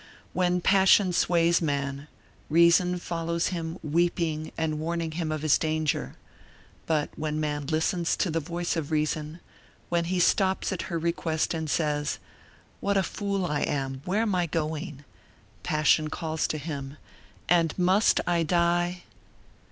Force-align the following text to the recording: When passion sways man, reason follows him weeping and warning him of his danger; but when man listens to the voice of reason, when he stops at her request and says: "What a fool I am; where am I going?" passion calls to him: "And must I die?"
When 0.33 0.61
passion 0.61 1.13
sways 1.13 1.61
man, 1.61 2.07
reason 2.49 2.97
follows 2.97 3.49
him 3.49 3.77
weeping 3.83 4.51
and 4.57 4.79
warning 4.79 5.11
him 5.11 5.31
of 5.31 5.43
his 5.43 5.59
danger; 5.59 6.15
but 6.87 7.11
when 7.17 7.39
man 7.39 7.67
listens 7.67 8.17
to 8.17 8.31
the 8.31 8.39
voice 8.39 8.75
of 8.75 8.89
reason, 8.89 9.41
when 9.89 10.05
he 10.05 10.19
stops 10.19 10.71
at 10.73 10.81
her 10.89 10.97
request 10.97 11.53
and 11.53 11.69
says: 11.69 12.17
"What 12.79 12.97
a 12.97 13.03
fool 13.03 13.45
I 13.45 13.59
am; 13.59 14.01
where 14.03 14.23
am 14.23 14.33
I 14.33 14.47
going?" 14.47 15.03
passion 15.61 16.09
calls 16.09 16.47
to 16.47 16.57
him: 16.57 16.97
"And 17.47 17.77
must 17.77 18.19
I 18.25 18.41
die?" 18.41 19.03